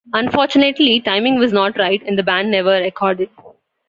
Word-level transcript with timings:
Unfortunately, 0.13 0.99
timing 0.99 1.37
was 1.37 1.53
not 1.53 1.77
right 1.77 2.01
and 2.07 2.17
the 2.17 2.23
band 2.23 2.49
never 2.49 2.71
recorded. 2.71 3.29